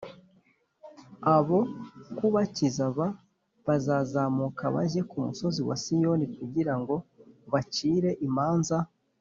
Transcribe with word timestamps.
Abo 1.35 1.59
kubakiza 2.17 2.85
b 2.97 2.99
bazazamuka 3.65 4.63
bajye 4.75 5.01
ku 5.09 5.17
musozi 5.25 5.61
wa 5.67 5.75
Siyoni 5.83 6.25
kugira 6.37 6.73
ngo 6.79 6.95
bacire 7.51 8.11
imanza 8.27 8.77